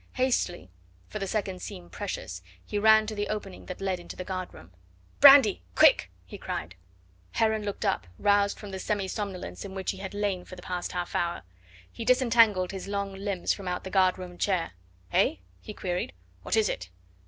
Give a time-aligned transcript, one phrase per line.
[0.13, 0.67] Hastily
[1.09, 4.51] for the seconds seemed precious he ran to the opening that led into the guard
[4.51, 4.71] room.
[5.19, 6.73] "Brandy quick!" he cried.
[7.33, 10.63] Heron looked up, roused from the semi somnolence in which he had lain for the
[10.63, 11.43] past half hour.
[11.91, 14.71] He disentangled his long limbs from out the guard room chair.
[15.13, 16.13] "Eh?" he queried.
[16.41, 16.89] "What is it?"